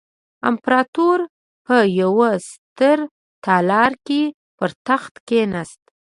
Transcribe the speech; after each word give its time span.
امپراتور 0.49 1.19
په 1.65 1.77
یوه 2.01 2.29
ستر 2.49 2.97
تالار 3.45 3.91
کې 4.07 4.21
پر 4.57 4.69
تخت 4.87 5.13
کېناسته. 5.27 5.89